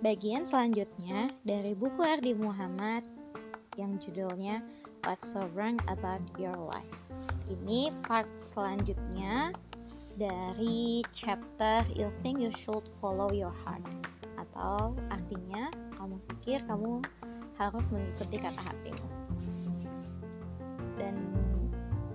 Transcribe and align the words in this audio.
Bagian 0.00 0.48
selanjutnya 0.48 1.28
dari 1.44 1.76
buku 1.76 2.00
Ardi 2.00 2.32
Muhammad 2.32 3.04
yang 3.76 4.00
judulnya 4.00 4.64
What's 5.04 5.28
So 5.28 5.44
Wrong 5.52 5.76
About 5.92 6.24
Your 6.40 6.56
Life. 6.56 6.96
Ini 7.52 7.92
part 8.08 8.24
selanjutnya 8.40 9.52
dari 10.16 11.04
chapter 11.12 11.84
You 11.92 12.08
Think 12.24 12.40
You 12.40 12.48
Should 12.48 12.88
Follow 12.96 13.28
Your 13.28 13.52
Heart 13.60 13.84
atau 14.40 14.96
artinya 15.12 15.68
kamu 16.00 16.16
pikir 16.32 16.64
kamu 16.64 17.04
harus 17.60 17.92
mengikuti 17.92 18.40
kata 18.40 18.56
hatimu. 18.56 19.04
Dan 20.96 21.12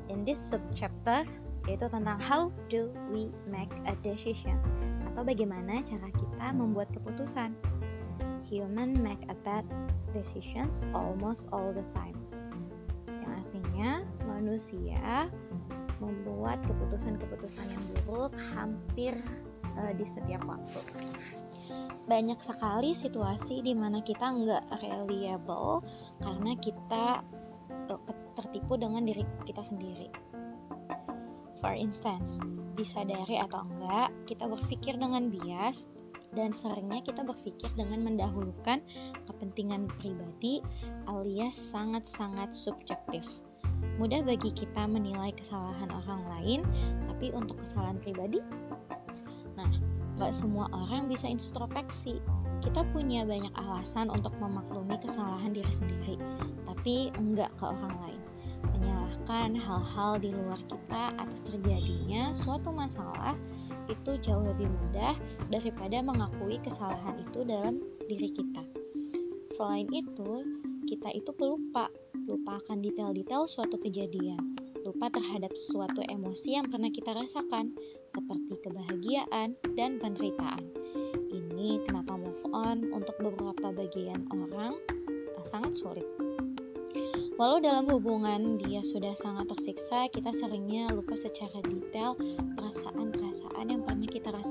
in 0.09 0.25
this 0.25 0.41
subchapter 0.41 1.21
yaitu 1.69 1.85
tentang 1.85 2.17
how 2.17 2.49
do 2.65 2.89
we 3.13 3.29
make 3.45 3.69
a 3.85 3.93
decision 4.01 4.57
atau 5.13 5.21
bagaimana 5.21 5.85
cara 5.85 6.09
kita 6.17 6.47
membuat 6.49 6.89
keputusan 6.89 7.53
human 8.45 8.93
make 9.01 9.21
a 9.27 9.35
bad 9.41 9.65
decisions 10.13 10.85
almost 10.93 11.49
all 11.49 11.73
the 11.73 11.83
time. 11.97 12.15
Yang 13.09 13.31
artinya 13.41 13.91
manusia 14.29 15.27
membuat 15.97 16.61
keputusan-keputusan 16.69 17.65
yang 17.65 17.83
buruk 18.05 18.35
hampir 18.53 19.17
uh, 19.81 19.91
di 19.97 20.05
setiap 20.05 20.45
waktu. 20.45 20.81
Banyak 22.05 22.37
sekali 22.37 22.93
situasi 22.93 23.65
di 23.65 23.73
mana 23.73 23.97
kita 24.05 24.29
nggak 24.29 24.77
reliable 24.85 25.81
karena 26.21 26.53
kita 26.61 27.05
uh, 27.89 28.01
tertipu 28.37 28.77
dengan 28.77 29.07
diri 29.09 29.25
kita 29.49 29.65
sendiri. 29.65 30.13
For 31.63 31.73
instance, 31.73 32.37
disadari 32.77 33.41
atau 33.41 33.65
enggak, 33.65 34.13
kita 34.29 34.45
berpikir 34.45 34.99
dengan 34.99 35.33
bias 35.33 35.89
dan 36.35 36.51
seringnya 36.51 37.01
kita 37.01 37.23
berpikir 37.23 37.71
dengan 37.73 38.03
mendahulukan 38.03 38.83
kepentingan 39.25 39.87
pribadi 39.97 40.59
alias 41.07 41.55
sangat-sangat 41.71 42.51
subjektif. 42.51 43.23
Mudah 43.95 44.23
bagi 44.23 44.51
kita 44.51 44.87
menilai 44.87 45.31
kesalahan 45.35 45.87
orang 45.91 46.21
lain, 46.31 46.59
tapi 47.07 47.31
untuk 47.31 47.59
kesalahan 47.63 47.99
pribadi, 48.03 48.43
nah, 49.55 49.71
gak 50.19 50.35
semua 50.35 50.67
orang 50.75 51.07
bisa 51.07 51.27
introspeksi. 51.27 52.19
Kita 52.63 52.87
punya 52.95 53.27
banyak 53.27 53.51
alasan 53.55 54.11
untuk 54.11 54.31
memaklumi 54.39 54.95
kesalahan 54.99 55.51
diri 55.51 55.71
sendiri, 55.71 56.15
tapi 56.67 57.11
enggak 57.19 57.51
ke 57.59 57.63
orang 57.67 57.95
lain 58.03 58.21
menyalahkan 58.73 59.55
hal-hal 59.55 60.17
di 60.19 60.29
luar 60.33 60.59
kita 60.65 61.03
atas 61.15 61.39
terjadinya 61.45 62.33
suatu 62.33 62.73
masalah 62.73 63.37
itu 63.85 64.17
jauh 64.25 64.43
lebih 64.43 64.67
mudah 64.67 65.13
daripada 65.55 66.03
mengakui 66.03 66.59
kesalahan 66.59 67.15
itu 67.23 67.47
dalam 67.47 67.79
diri 68.11 68.27
kita. 68.35 68.63
Selain 69.55 69.87
itu, 69.87 70.43
kita 70.83 71.15
itu 71.15 71.31
pelupa, 71.31 71.87
lupa 72.27 72.59
akan 72.59 72.83
detail-detail 72.83 73.47
suatu 73.47 73.79
kejadian, 73.79 74.59
lupa 74.83 75.07
terhadap 75.07 75.55
suatu 75.55 76.03
emosi 76.11 76.59
yang 76.59 76.67
pernah 76.67 76.91
kita 76.91 77.15
rasakan, 77.15 77.71
seperti 78.11 78.53
kebahagiaan 78.67 79.55
dan 79.79 79.95
penderitaan. 80.03 80.59
Ini 81.31 81.87
kenapa 81.87 82.19
move 82.19 82.43
on 82.51 82.91
untuk 82.91 83.15
beberapa 83.23 83.71
bagian 83.71 84.27
orang 84.35 84.75
sangat 85.55 85.73
sulit. 85.79 86.07
Walau 87.35 87.59
dalam 87.59 87.87
hubungan 87.91 88.55
dia 88.59 88.79
sudah 88.79 89.11
sangat 89.15 89.51
tersiksa, 89.51 90.07
kita 90.11 90.31
seringnya 90.31 90.87
lupa 90.95 91.19
secara 91.19 91.59
detail 91.67 92.15
perasaan-perasaan 92.55 93.65
yang 93.67 93.83
pernah 93.83 94.07
kita 94.07 94.31
rasakan. 94.31 94.44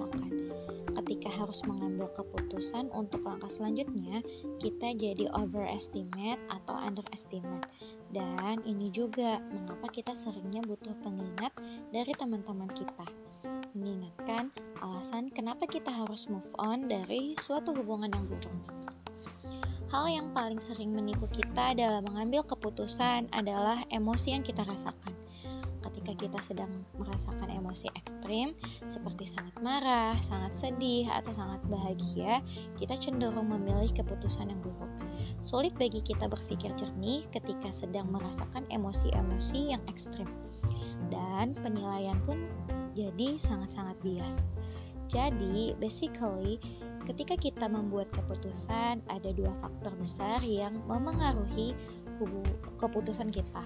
Harus 1.45 1.61
mengambil 1.69 2.09
keputusan 2.17 2.89
untuk 2.97 3.29
langkah 3.29 3.53
selanjutnya, 3.53 4.25
kita 4.65 4.97
jadi 4.97 5.29
overestimate 5.37 6.41
atau 6.49 6.73
underestimate. 6.73 7.69
Dan 8.17 8.65
ini 8.65 8.89
juga 8.89 9.45
mengapa 9.53 9.93
kita 9.93 10.17
seringnya 10.17 10.65
butuh 10.65 10.97
pengingat 11.05 11.53
dari 11.93 12.17
teman-teman 12.17 12.73
kita. 12.73 13.05
Mengingatkan 13.77 14.57
alasan 14.81 15.29
kenapa 15.29 15.69
kita 15.69 15.93
harus 15.93 16.25
move 16.33 16.49
on 16.57 16.89
dari 16.89 17.37
suatu 17.45 17.77
hubungan 17.77 18.09
yang 18.09 18.25
buruk. 18.25 18.57
Hal 19.93 20.09
yang 20.09 20.33
paling 20.33 20.65
sering 20.65 20.97
menipu 20.97 21.29
kita 21.29 21.77
dalam 21.77 22.09
mengambil 22.09 22.41
keputusan 22.49 23.29
adalah 23.37 23.85
emosi 23.93 24.33
yang 24.33 24.41
kita 24.41 24.65
rasakan. 24.65 25.24
Ketika 25.85 26.17
kita 26.17 26.39
sedang 26.49 26.73
merasakan 26.97 27.53
emosi 27.53 27.93
ekstrim, 27.93 28.57
seperti 28.89 29.29
sangat 29.37 29.53
marah, 29.61 30.17
sangat 30.25 30.57
sedih, 30.57 31.05
atau 31.13 31.37
sangat 31.37 31.61
bahagia, 31.69 32.41
kita 32.81 32.97
cenderung 33.05 33.53
memilih 33.53 33.93
keputusan 33.93 34.49
yang 34.49 34.61
buruk. 34.65 34.89
Sulit 35.45 35.77
bagi 35.77 36.01
kita 36.01 36.25
berpikir 36.25 36.73
jernih 36.81 37.29
ketika 37.29 37.69
sedang 37.77 38.09
merasakan 38.09 38.65
emosi-emosi 38.73 39.77
yang 39.77 39.83
ekstrim, 39.85 40.25
dan 41.13 41.53
penilaian 41.61 42.17
pun 42.25 42.49
jadi 42.97 43.37
sangat-sangat 43.45 44.01
bias. 44.01 44.41
Jadi, 45.13 45.77
basically, 45.77 46.57
ketika 47.05 47.37
kita 47.37 47.69
membuat 47.69 48.09
keputusan, 48.17 49.05
ada 49.05 49.31
dua 49.37 49.53
faktor 49.61 49.93
besar 50.01 50.41
yang 50.41 50.81
memengaruhi 50.89 51.77
keputusan 52.81 53.29
kita, 53.29 53.61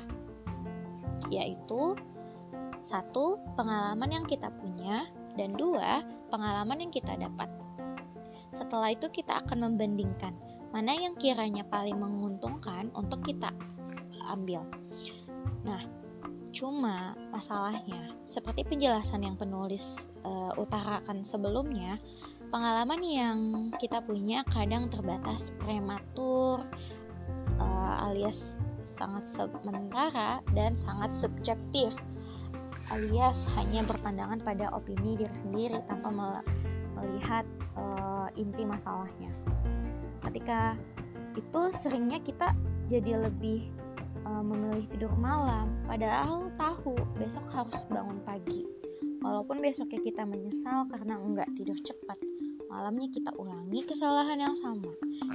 yaitu 1.29 1.97
satu, 2.89 3.37
pengalaman 3.53 4.09
yang 4.09 4.25
kita 4.25 4.49
punya, 4.49 5.05
dan 5.37 5.53
dua, 5.55 6.01
pengalaman 6.33 6.89
yang 6.89 6.93
kita 6.93 7.15
dapat. 7.21 7.53
Setelah 8.57 8.97
itu, 8.97 9.07
kita 9.13 9.45
akan 9.45 9.71
membandingkan 9.71 10.33
mana 10.73 10.93
yang 10.97 11.17
kiranya 11.17 11.65
paling 11.69 11.97
menguntungkan 11.97 12.93
untuk 12.97 13.25
kita 13.25 13.53
ambil. 14.29 14.65
Nah, 15.65 15.85
cuma 16.53 17.17
masalahnya, 17.33 18.17
seperti 18.25 18.65
penjelasan 18.65 19.25
yang 19.25 19.37
penulis 19.37 19.97
uh, 20.25 20.53
utarakan 20.57 21.25
sebelumnya, 21.25 21.97
pengalaman 22.49 23.01
yang 23.05 23.39
kita 23.77 24.01
punya 24.01 24.45
kadang 24.49 24.89
terbatas 24.89 25.53
prematur 25.61 26.65
uh, 27.61 28.05
alias 28.09 28.41
sangat 28.99 29.25
sementara 29.31 30.43
dan 30.53 30.75
sangat 30.75 31.15
subjektif 31.15 31.95
alias 32.89 33.45
hanya 33.57 33.85
berpandangan 33.85 34.41
pada 34.41 34.73
opini 34.73 35.17
diri 35.17 35.37
sendiri 35.37 35.79
tanpa 35.87 36.09
melihat 36.97 37.45
uh, 37.77 38.29
inti 38.35 38.65
masalahnya. 38.65 39.33
Ketika 40.25 40.75
itu 41.37 41.61
seringnya 41.77 42.19
kita 42.25 42.57
jadi 42.89 43.29
lebih 43.29 43.69
uh, 44.25 44.43
memilih 44.43 44.89
tidur 44.97 45.13
malam 45.21 45.69
padahal 45.85 46.49
tahu 46.57 46.97
besok 47.21 47.45
harus 47.53 47.79
bangun 47.93 48.19
pagi. 48.25 48.78
Walaupun 49.19 49.59
besoknya 49.59 50.01
kita 50.03 50.23
menyesal 50.23 50.87
karena 50.89 51.19
enggak 51.19 51.51
tidur 51.59 51.75
cepat, 51.83 52.19
malamnya 52.71 53.11
kita 53.11 53.35
ulangi 53.35 53.83
kesalahan 53.83 54.39
yang 54.39 54.55
sama. 54.63 54.93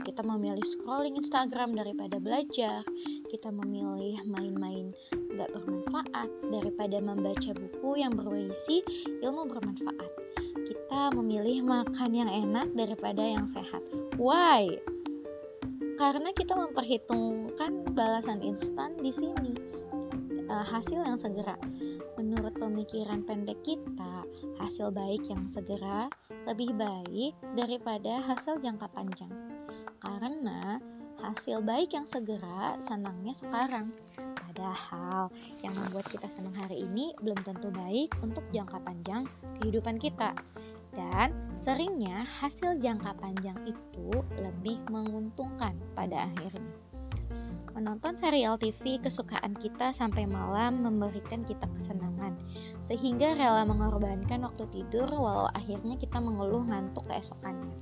Kita 0.07 0.23
memilih 0.23 0.63
scrolling 0.63 1.19
Instagram 1.19 1.75
daripada 1.75 2.21
belajar, 2.21 2.88
kita 3.27 3.51
memilih 3.51 4.23
main-main 4.29 4.95
gak 5.35 5.49
bermanfaat 5.51 6.29
daripada 6.53 6.97
membaca 7.01 7.51
buku 7.51 7.89
yang 7.99 8.13
berisi 8.16 8.79
ilmu 9.19 9.49
bermanfaat. 9.49 10.11
Kita 10.63 11.11
memilih 11.17 11.65
makan 11.65 12.11
yang 12.13 12.29
enak 12.29 12.71
daripada 12.77 13.19
yang 13.19 13.50
sehat. 13.51 13.83
Why? 14.15 14.79
Karena 16.00 16.31
kita 16.31 16.55
memperhitungkan 16.55 17.91
balasan 17.91 18.39
instan 18.39 18.95
di 19.01 19.11
sini. 19.11 19.51
Uh, 20.47 20.61
hasil 20.61 21.00
yang 21.01 21.17
segera. 21.17 21.57
Menurut 22.33 22.57
pemikiran 22.57 23.21
pendek 23.29 23.61
kita, 23.61 24.25
hasil 24.57 24.89
baik 24.89 25.21
yang 25.30 25.45
segera 25.53 26.09
lebih 26.50 26.74
baik 26.74 27.38
daripada 27.53 28.25
hasil 28.25 28.57
jangka 28.57 28.89
panjang. 28.89 29.30
Karena 30.01 30.81
hasil 31.21 31.62
baik 31.62 31.94
yang 31.94 32.09
segera 32.09 32.81
senangnya 32.89 33.38
sekarang. 33.38 33.94
Padahal 34.18 35.30
yang 35.62 35.77
membuat 35.77 36.09
kita 36.09 36.25
senang 36.33 36.57
hari 36.57 36.81
ini 36.81 37.13
belum 37.21 37.38
tentu 37.45 37.69
baik 37.69 38.09
untuk 38.25 38.41
jangka 38.50 38.81
panjang 38.81 39.29
kehidupan 39.62 40.01
kita. 40.01 40.33
Dan 40.89 41.38
seringnya 41.62 42.25
hasil 42.41 42.81
jangka 42.81 43.13
panjang 43.21 43.62
itu 43.69 44.09
lebih 44.41 44.81
menguntungkan 44.89 45.77
pada 45.94 46.33
akhirnya. 46.33 46.93
Menonton 47.74 48.14
serial 48.14 48.54
TV 48.62 49.02
kesukaan 49.02 49.58
kita 49.58 49.90
sampai 49.90 50.30
malam 50.30 50.86
memberikan 50.86 51.42
kita 51.42 51.66
kesenangan, 51.74 52.38
sehingga 52.86 53.34
rela 53.34 53.66
mengorbankan 53.66 54.46
waktu 54.46 54.70
tidur 54.70 55.10
walau 55.10 55.50
akhirnya 55.58 55.98
kita 55.98 56.22
mengeluh 56.22 56.62
ngantuk 56.70 57.02
keesokannya. 57.10 57.74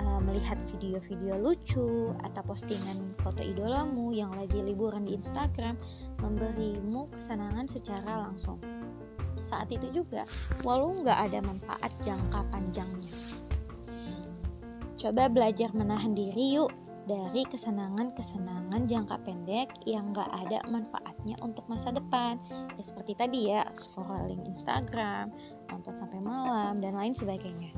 E, 0.00 0.02
melihat 0.24 0.56
video-video 0.72 1.36
lucu 1.36 2.16
atau 2.24 2.40
postingan 2.48 3.12
foto 3.20 3.44
idolamu 3.44 4.16
yang 4.16 4.32
lagi 4.32 4.64
liburan 4.64 5.04
di 5.04 5.12
Instagram 5.12 5.76
memberimu 6.24 7.12
kesenangan 7.12 7.68
secara 7.68 8.32
langsung. 8.32 8.56
Saat 9.44 9.68
itu 9.68 9.92
juga, 9.92 10.24
walau 10.64 11.04
nggak 11.04 11.28
ada 11.28 11.44
manfaat 11.44 11.92
jangka 12.00 12.48
panjangnya. 12.48 13.12
Coba 14.96 15.28
belajar 15.28 15.68
menahan 15.76 16.16
diri 16.16 16.56
yuk 16.56 16.79
dari 17.08 17.42
kesenangan-kesenangan 17.48 18.84
jangka 18.88 19.16
pendek 19.24 19.68
yang 19.88 20.12
gak 20.12 20.28
ada 20.30 20.60
manfaatnya 20.68 21.36
untuk 21.40 21.64
masa 21.66 21.92
depan. 21.94 22.36
Ya 22.76 22.82
seperti 22.82 23.12
tadi 23.16 23.40
ya, 23.52 23.64
scrolling 23.76 24.44
Instagram, 24.44 25.32
nonton 25.72 25.94
sampai 25.96 26.20
malam, 26.20 26.78
dan 26.84 26.96
lain 26.96 27.16
sebagainya. 27.16 27.72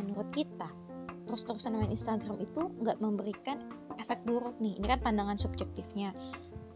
Menurut 0.00 0.28
kita, 0.32 0.68
terus-terusan 1.28 1.76
main 1.76 1.92
Instagram 1.92 2.38
itu 2.40 2.70
nggak 2.80 2.98
memberikan 3.02 3.64
efek 3.98 4.22
buruk 4.28 4.54
nih. 4.60 4.76
Ini 4.78 4.86
kan 4.96 5.00
pandangan 5.02 5.38
subjektifnya. 5.40 6.12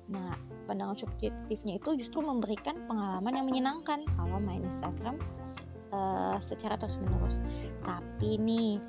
Nah, 0.09 0.35
pandangan 0.65 0.97
subjektifnya 0.97 1.77
itu 1.77 1.95
justru 2.01 2.25
memberikan 2.25 2.81
pengalaman 2.89 3.33
yang 3.37 3.47
menyenangkan 3.47 4.09
kalau 4.17 4.41
main 4.41 4.65
Instagram 4.65 5.21
uh, 5.93 6.41
secara 6.41 6.81
terus-menerus. 6.81 7.45
Tapi 7.85 8.41
nih, 8.41 8.81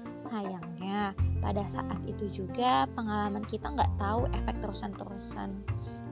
sayangnya 1.00 1.16
pada 1.40 1.64
saat 1.72 2.00
itu 2.04 2.44
juga 2.44 2.84
pengalaman 2.94 3.44
kita 3.48 3.72
nggak 3.72 3.92
tahu 3.96 4.28
efek 4.36 4.56
terusan-terusan 4.60 5.50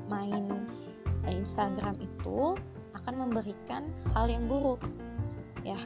main 0.08 0.64
Instagram 1.28 2.00
itu 2.00 2.56
akan 2.96 3.14
memberikan 3.28 3.92
hal 4.16 4.32
yang 4.32 4.48
buruk 4.48 4.80
ya. 5.68 5.78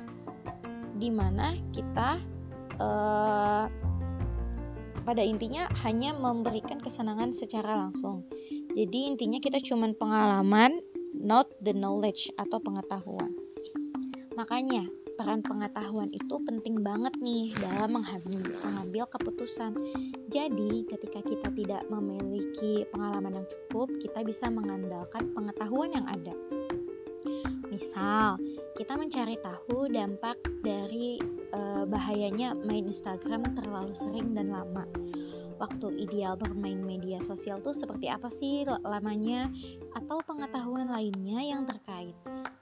Di 1.01 1.09
mana 1.09 1.57
kita 1.73 2.21
uh, 2.77 3.65
pada 5.01 5.23
intinya 5.25 5.65
hanya 5.81 6.13
memberikan 6.13 6.77
kesenangan 6.77 7.33
secara 7.33 7.73
langsung. 7.73 8.21
Jadi 8.77 9.09
intinya 9.09 9.41
kita 9.41 9.57
cuma 9.65 9.89
pengalaman 9.97 10.77
not 11.17 11.49
the 11.65 11.73
knowledge 11.73 12.29
atau 12.37 12.61
pengetahuan. 12.61 13.33
Makanya 14.37 14.85
peran 15.21 15.45
pengetahuan 15.45 16.09
itu 16.09 16.41
penting 16.49 16.81
banget 16.81 17.13
nih 17.21 17.53
dalam 17.61 18.01
mengambil, 18.01 19.05
keputusan. 19.05 19.69
Jadi, 20.33 20.81
ketika 20.89 21.21
kita 21.21 21.47
tidak 21.53 21.85
memiliki 21.93 22.89
pengalaman 22.89 23.37
yang 23.37 23.45
cukup, 23.45 23.85
kita 24.01 24.25
bisa 24.25 24.49
mengandalkan 24.49 25.29
pengetahuan 25.37 25.93
yang 25.93 26.09
ada. 26.09 26.33
Misal, 27.69 28.41
kita 28.73 28.97
mencari 28.97 29.37
tahu 29.45 29.93
dampak 29.93 30.41
dari 30.65 31.21
e, 31.53 31.61
bahayanya 31.85 32.57
main 32.57 32.89
Instagram 32.89 33.45
terlalu 33.53 33.93
sering 33.93 34.33
dan 34.33 34.49
lama. 34.49 34.89
Waktu 35.61 36.01
ideal 36.01 36.33
bermain 36.33 36.81
media 36.81 37.21
sosial 37.29 37.61
tuh 37.61 37.77
seperti 37.77 38.09
apa 38.09 38.33
sih 38.41 38.65
lamanya 38.65 39.53
atau 39.93 40.17
pengetahuan 40.25 40.89
lainnya 40.89 41.45
yang 41.45 41.69
terkait. 41.69 42.17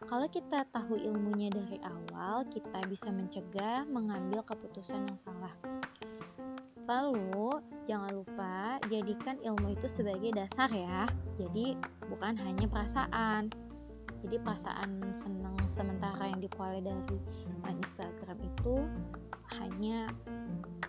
Kalau 0.10 0.26
kita 0.26 0.66
tahu 0.74 0.98
ilmunya 0.98 1.54
dari 1.54 1.78
awal, 1.86 2.42
kita 2.50 2.82
bisa 2.90 3.14
mencegah 3.14 3.86
mengambil 3.86 4.42
keputusan 4.42 5.06
yang 5.06 5.20
salah. 5.22 5.54
Lalu, 6.90 7.62
jangan 7.86 8.18
lupa 8.18 8.82
jadikan 8.90 9.38
ilmu 9.46 9.78
itu 9.78 9.86
sebagai 9.94 10.34
dasar 10.34 10.66
ya. 10.74 11.06
Jadi, 11.38 11.78
bukan 12.10 12.34
hanya 12.42 12.66
perasaan. 12.66 13.54
Jadi, 14.26 14.42
perasaan 14.42 15.14
senang 15.14 15.54
sementara 15.70 16.26
yang 16.26 16.42
diperoleh 16.42 16.82
dari 16.82 17.22
Instagram 17.70 18.38
itu 18.42 18.76
hanya 19.62 20.10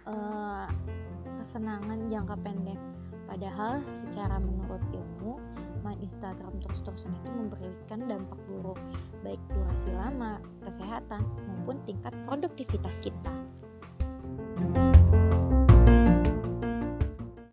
uh, 0.09 0.65
kesenangan 1.45 2.09
jangka 2.09 2.41
pendek. 2.41 2.81
Padahal 3.29 3.85
secara 4.01 4.41
menurut 4.41 4.81
ilmu 4.97 5.37
main 5.83 5.99
Instagram 6.05 6.53
terus-terusan 6.63 7.13
itu 7.23 7.29
memberikan 7.31 8.01
dampak 8.07 8.39
buruk 8.49 8.79
baik 9.25 9.41
durasi 9.53 9.91
lama, 9.95 10.41
kesehatan 10.65 11.23
maupun 11.49 11.77
tingkat 11.85 12.13
produktivitas 12.29 12.97
kita. 13.01 13.33
thank 14.61 14.77
you 14.77 14.90